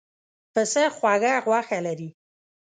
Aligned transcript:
پسه 0.53 0.83
خوږه 0.95 1.33
غوښه 1.45 1.79
لري. 1.85 2.09